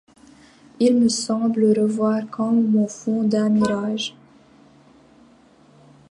[0.79, 4.15] Il me semble revoir, comme au fond d'un mirage